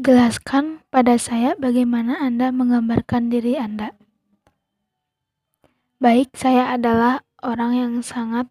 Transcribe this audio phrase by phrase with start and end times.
[0.00, 3.92] Jelaskan pada saya bagaimana Anda menggambarkan diri Anda.
[6.00, 8.48] Baik, saya adalah orang yang sangat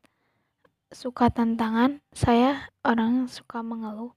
[0.93, 2.06] suka tantangan.
[2.13, 4.13] Saya orang yang suka mengeluh.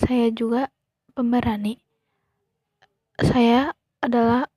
[0.00, 0.72] Saya juga
[1.12, 1.76] pemberani.
[3.20, 4.48] Saya adalah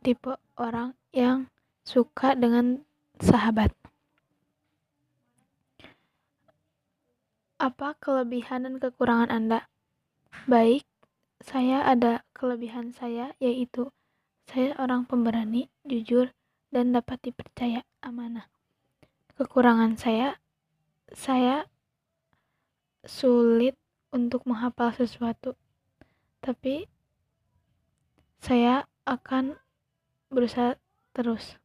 [0.00, 1.52] tipe orang yang
[1.84, 2.80] suka dengan
[3.20, 3.76] sahabat.
[7.60, 9.68] Apa kelebihan dan kekurangan Anda?
[10.48, 10.88] Baik,
[11.42, 13.90] saya ada kelebihan saya yaitu
[14.48, 16.32] saya orang pemberani, jujur,
[16.72, 18.48] dan dapat dipercaya amanah.
[19.36, 20.40] Kekurangan saya,
[21.12, 21.68] saya
[23.04, 23.76] sulit
[24.08, 25.52] untuk menghafal sesuatu,
[26.40, 26.88] tapi
[28.40, 29.60] saya akan
[30.32, 30.80] berusaha
[31.12, 31.60] terus.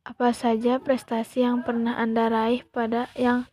[0.00, 3.46] Apa saja prestasi yang pernah Anda raih pada yang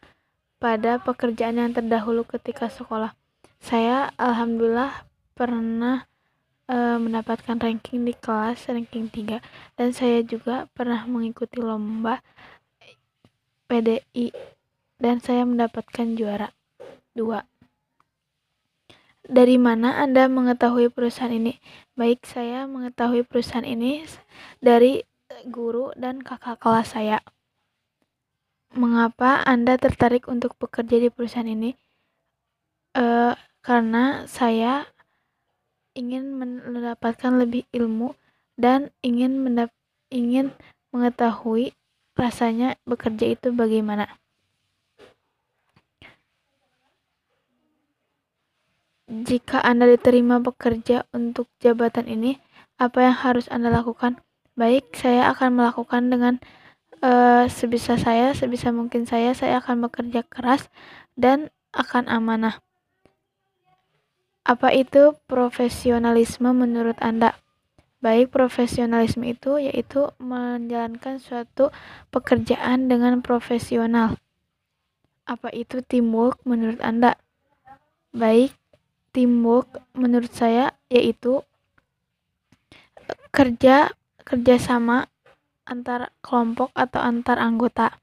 [0.57, 3.13] pada pekerjaan yang terdahulu ketika sekolah?
[3.58, 6.05] Saya alhamdulillah pernah
[6.70, 9.41] uh, mendapatkan ranking di kelas ranking 3
[9.77, 12.22] dan saya juga pernah mengikuti lomba
[13.68, 14.32] PDI
[14.98, 16.55] dan saya mendapatkan juara
[17.14, 17.44] 2.
[19.27, 21.60] Dari mana Anda mengetahui perusahaan ini?
[21.99, 24.08] Baik, saya mengetahui perusahaan ini
[24.64, 25.04] dari
[25.52, 27.20] guru dan kakak kelas saya.
[28.71, 31.76] Mengapa Anda tertarik untuk bekerja di perusahaan ini?
[32.98, 34.90] Uh, karena saya
[35.93, 38.17] ingin mendapatkan lebih ilmu
[38.57, 39.70] dan ingin mendap
[40.09, 40.49] ingin
[40.90, 41.77] mengetahui
[42.18, 44.18] rasanya bekerja itu bagaimana.
[49.07, 52.41] Jika Anda diterima bekerja untuk jabatan ini,
[52.75, 54.20] apa yang harus Anda lakukan?
[54.57, 56.41] Baik, saya akan melakukan dengan
[56.99, 60.68] uh, sebisa saya, sebisa mungkin saya, saya akan bekerja keras
[61.15, 62.59] dan akan amanah.
[64.47, 67.35] Apa itu profesionalisme menurut Anda?
[68.00, 71.68] Baik, profesionalisme itu yaitu menjalankan suatu
[72.16, 74.16] pekerjaan dengan profesional.
[75.28, 77.19] Apa itu teamwork menurut Anda?
[78.16, 78.56] Baik,
[79.12, 81.44] teamwork menurut saya yaitu
[83.36, 83.91] kerja
[84.24, 85.12] kerjasama
[85.68, 88.00] antar kelompok atau antar anggota.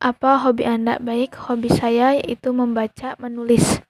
[0.00, 0.96] Apa hobi Anda?
[0.96, 3.84] Baik, hobi saya yaitu membaca, menulis.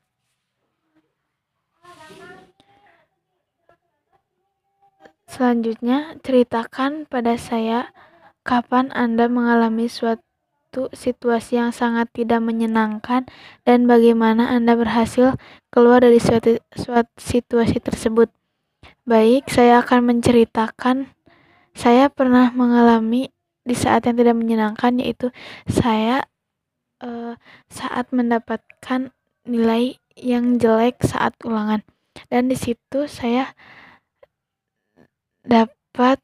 [5.37, 7.93] Selanjutnya, ceritakan pada saya
[8.41, 13.29] kapan Anda mengalami suatu situasi yang sangat tidak menyenangkan
[13.69, 15.37] dan bagaimana Anda berhasil
[15.69, 18.33] keluar dari suatu, suatu situasi tersebut.
[19.05, 21.13] Baik, saya akan menceritakan
[21.77, 23.29] saya pernah mengalami
[23.61, 25.29] di saat yang tidak menyenangkan yaitu
[25.69, 26.25] saya
[27.05, 27.37] uh,
[27.69, 29.13] saat mendapatkan
[29.45, 31.85] nilai yang jelek saat ulangan
[32.33, 33.53] dan di situ saya
[35.47, 36.19] dapat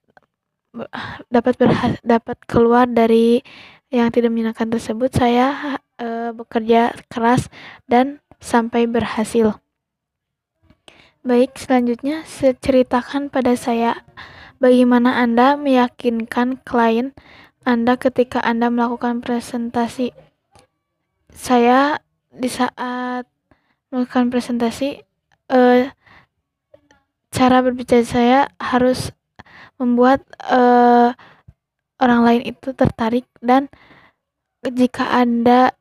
[1.28, 3.44] dapat berhas, dapat keluar dari
[3.92, 7.52] yang tidak menyenangkan tersebut saya e, bekerja keras
[7.84, 9.60] dan sampai berhasil.
[11.22, 12.24] Baik selanjutnya
[12.58, 14.00] ceritakan pada saya
[14.58, 17.12] bagaimana anda meyakinkan klien
[17.62, 20.10] anda ketika anda melakukan presentasi.
[21.30, 23.28] Saya di saat
[23.92, 25.04] melakukan presentasi
[25.52, 25.60] e,
[27.32, 29.10] cara berbicara saya harus
[29.80, 31.16] membuat uh,
[31.98, 33.72] orang lain itu tertarik dan
[34.62, 35.72] jika anda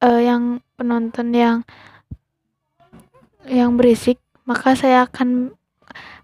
[0.00, 1.56] uh, yang penonton yang
[3.44, 5.52] yang berisik maka saya akan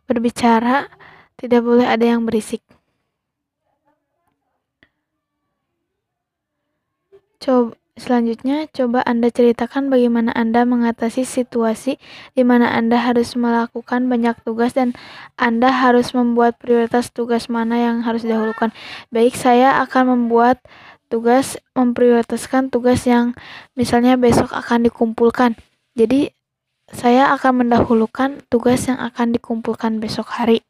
[0.05, 0.89] berbicara.
[1.41, 2.61] Tidak boleh ada yang berisik.
[7.41, 12.01] Coba Selanjutnya, coba Anda ceritakan bagaimana Anda mengatasi situasi
[12.33, 14.97] di mana Anda harus melakukan banyak tugas dan
[15.37, 18.73] Anda harus membuat prioritas tugas mana yang harus didahulukan.
[19.13, 20.65] Baik, saya akan membuat
[21.13, 23.37] tugas memprioritaskan tugas yang
[23.77, 25.61] misalnya besok akan dikumpulkan.
[25.93, 26.33] Jadi,
[26.97, 30.65] saya akan mendahulukan tugas yang akan dikumpulkan besok hari.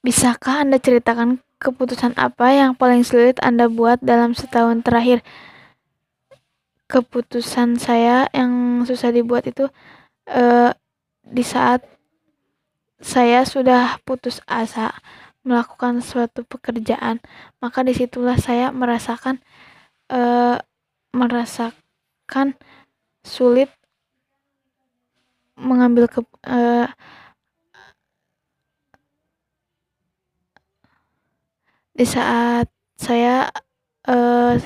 [0.00, 5.22] Bisakah Anda ceritakan keputusan apa yang paling sulit Anda buat dalam setahun terakhir?
[6.90, 9.70] Keputusan saya yang susah dibuat itu
[10.26, 10.74] uh,
[11.22, 11.86] di saat
[12.98, 14.92] saya sudah putus asa
[15.42, 17.18] melakukan suatu pekerjaan,
[17.58, 19.42] maka di situlah saya merasakan
[20.10, 20.58] uh,
[21.10, 22.54] merasakan
[23.26, 23.70] sulit
[25.58, 26.86] mengambil ke, uh,
[31.92, 33.52] di saat saya
[34.08, 34.56] uh,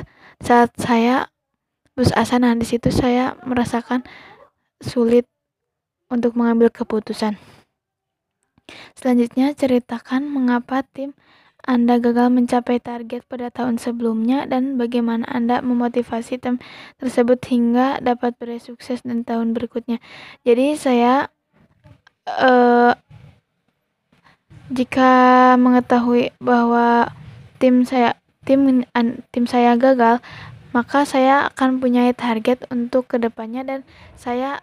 [0.42, 1.26] saat saya
[1.96, 4.04] asa nah di situ saya merasakan
[4.84, 5.24] sulit
[6.12, 7.40] untuk mengambil keputusan.
[8.98, 11.14] Selanjutnya, ceritakan mengapa tim
[11.66, 16.62] Anda gagal mencapai target pada tahun sebelumnya dan bagaimana Anda memotivasi tim
[17.00, 19.98] tersebut hingga dapat berakhir sukses dan tahun berikutnya.
[20.46, 21.26] Jadi, saya
[22.26, 22.94] uh,
[24.70, 25.10] jika
[25.60, 27.10] mengetahui bahwa
[27.62, 28.86] tim saya tim
[29.30, 30.22] tim saya gagal,
[30.74, 33.80] maka saya akan punya target untuk ke depannya dan
[34.18, 34.62] saya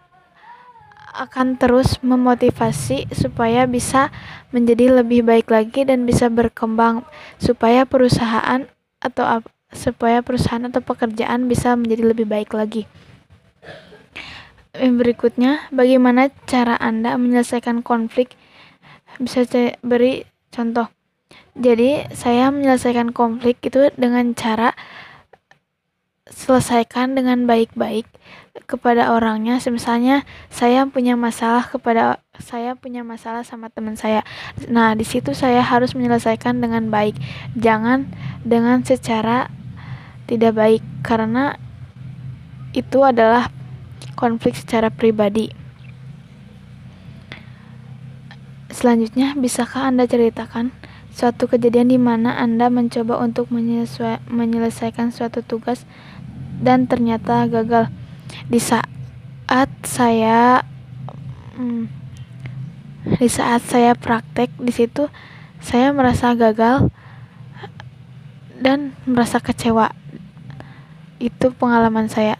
[1.14, 4.10] akan terus memotivasi supaya bisa
[4.50, 7.06] menjadi lebih baik lagi dan bisa berkembang
[7.38, 8.66] supaya perusahaan
[8.98, 12.90] atau supaya perusahaan atau pekerjaan bisa menjadi lebih baik lagi.
[14.74, 18.34] Berikutnya, bagaimana cara Anda menyelesaikan konflik?
[19.20, 20.90] Bisa saya beri contoh.
[21.54, 24.74] Jadi, saya menyelesaikan konflik itu dengan cara
[26.24, 28.08] selesaikan dengan baik-baik
[28.64, 29.60] kepada orangnya.
[29.68, 34.24] Misalnya saya punya masalah kepada saya punya masalah sama teman saya.
[34.72, 37.14] Nah di situ saya harus menyelesaikan dengan baik.
[37.60, 38.08] Jangan
[38.40, 39.52] dengan secara
[40.24, 40.82] tidak baik.
[41.04, 41.60] Karena
[42.72, 43.52] itu adalah
[44.16, 45.52] konflik secara pribadi
[48.84, 50.68] selanjutnya bisakah anda ceritakan
[51.08, 55.88] suatu kejadian di mana Anda mencoba untuk menyelesaikan suatu tugas
[56.60, 57.88] dan ternyata gagal?
[58.50, 60.68] Di saat saya
[61.56, 61.88] hmm,
[63.24, 65.08] di saat saya praktek di situ
[65.64, 66.92] saya merasa gagal
[68.60, 69.96] dan merasa kecewa.
[71.22, 72.36] Itu pengalaman saya